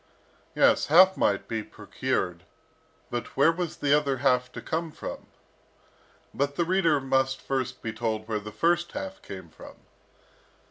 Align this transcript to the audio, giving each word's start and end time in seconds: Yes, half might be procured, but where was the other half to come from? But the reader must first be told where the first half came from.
Yes, 0.55 0.87
half 0.87 1.15
might 1.15 1.47
be 1.47 1.61
procured, 1.61 2.41
but 3.11 3.37
where 3.37 3.51
was 3.51 3.77
the 3.77 3.95
other 3.95 4.17
half 4.17 4.51
to 4.53 4.59
come 4.59 4.89
from? 4.91 5.27
But 6.33 6.55
the 6.55 6.65
reader 6.65 6.99
must 6.99 7.39
first 7.39 7.83
be 7.83 7.93
told 7.93 8.27
where 8.27 8.39
the 8.39 8.51
first 8.51 8.93
half 8.93 9.21
came 9.21 9.49
from. 9.51 9.75